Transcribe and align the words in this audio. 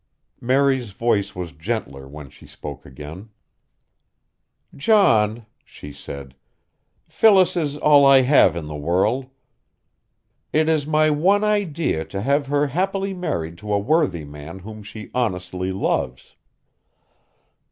Mary's 0.39 0.93
voice 0.93 1.35
was 1.35 1.51
gentler 1.51 2.07
when 2.07 2.27
she 2.27 2.47
spoke 2.47 2.87
again. 2.87 3.29
"John," 4.75 5.45
she 5.63 5.93
said, 5.93 6.33
"Phyllis 7.07 7.55
is 7.55 7.77
all 7.77 8.03
I 8.03 8.21
have 8.21 8.55
in 8.55 8.65
the 8.65 8.73
world. 8.75 9.27
It 10.51 10.67
is 10.67 10.87
my 10.87 11.11
one 11.11 11.43
idea 11.43 12.03
to 12.05 12.23
have 12.23 12.47
her 12.47 12.65
happily 12.65 13.13
married 13.13 13.59
to 13.59 13.71
a 13.71 13.77
worthy 13.77 14.25
man 14.25 14.57
whom 14.57 14.81
she 14.81 15.11
honestly 15.13 15.71
loves. 15.71 16.33